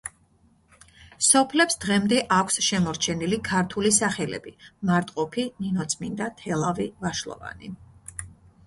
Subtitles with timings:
[1.27, 4.55] სოფლებს დღემდე აქვს შემორჩენილი ქართული სახელები:
[4.93, 7.73] მარტყოფი, ნინოწმინდა, თელავი, ვაშლოვანი.